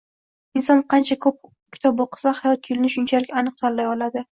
[0.59, 4.19] Inson qancha ko‘p kitob o‘qisa, hayot yo‘lini shunchalik aniq tanlay oladi.